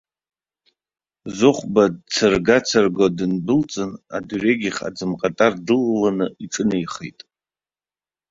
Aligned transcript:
Зыхәба 1.37 1.83
дцырга-цырго 1.93 3.07
дындәылҵын, 3.17 3.91
адырҩегьых 4.15 4.77
аӡымҟатар 4.87 5.53
дылаланы 5.65 6.27
иҿынеихеит. 6.43 7.19